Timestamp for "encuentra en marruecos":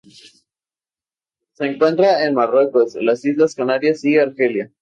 1.63-2.95